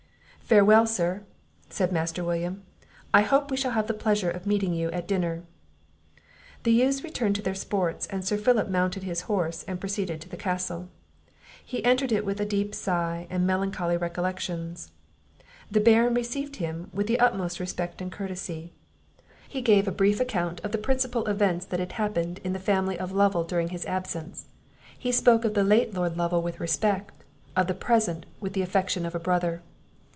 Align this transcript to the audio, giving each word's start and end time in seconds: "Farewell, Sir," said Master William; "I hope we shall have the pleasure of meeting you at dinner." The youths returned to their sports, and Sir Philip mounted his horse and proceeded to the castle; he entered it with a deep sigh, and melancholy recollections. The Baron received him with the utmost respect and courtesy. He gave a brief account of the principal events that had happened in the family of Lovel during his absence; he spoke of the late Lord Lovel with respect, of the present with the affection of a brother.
"Farewell, 0.51 0.85
Sir," 0.85 1.23
said 1.69 1.93
Master 1.93 2.25
William; 2.25 2.63
"I 3.13 3.21
hope 3.21 3.49
we 3.49 3.55
shall 3.55 3.71
have 3.71 3.87
the 3.87 3.93
pleasure 3.93 4.29
of 4.29 4.45
meeting 4.45 4.73
you 4.73 4.91
at 4.91 5.07
dinner." 5.07 5.43
The 6.63 6.73
youths 6.73 7.05
returned 7.05 7.35
to 7.37 7.41
their 7.41 7.55
sports, 7.55 8.05
and 8.07 8.25
Sir 8.25 8.35
Philip 8.37 8.67
mounted 8.67 9.03
his 9.03 9.21
horse 9.31 9.63
and 9.63 9.79
proceeded 9.79 10.19
to 10.19 10.27
the 10.27 10.35
castle; 10.35 10.89
he 11.63 11.85
entered 11.85 12.11
it 12.11 12.25
with 12.25 12.41
a 12.41 12.45
deep 12.45 12.75
sigh, 12.75 13.27
and 13.29 13.47
melancholy 13.47 13.95
recollections. 13.95 14.91
The 15.71 15.79
Baron 15.79 16.15
received 16.15 16.57
him 16.57 16.91
with 16.93 17.07
the 17.07 17.21
utmost 17.21 17.61
respect 17.61 18.01
and 18.01 18.11
courtesy. 18.11 18.73
He 19.47 19.61
gave 19.61 19.87
a 19.87 19.91
brief 19.93 20.19
account 20.19 20.59
of 20.65 20.73
the 20.73 20.77
principal 20.83 21.27
events 21.27 21.65
that 21.67 21.79
had 21.79 21.93
happened 21.93 22.41
in 22.43 22.51
the 22.51 22.59
family 22.59 22.99
of 22.99 23.13
Lovel 23.13 23.45
during 23.45 23.69
his 23.69 23.85
absence; 23.85 24.47
he 24.99 25.13
spoke 25.13 25.45
of 25.45 25.53
the 25.53 25.63
late 25.63 25.93
Lord 25.93 26.17
Lovel 26.17 26.41
with 26.41 26.59
respect, 26.59 27.23
of 27.55 27.67
the 27.67 27.73
present 27.73 28.25
with 28.41 28.51
the 28.51 28.61
affection 28.63 29.05
of 29.05 29.15
a 29.15 29.19
brother. 29.19 29.61